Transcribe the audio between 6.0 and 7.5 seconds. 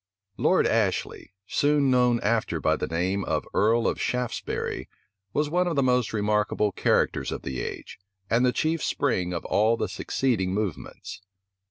remarkable characters of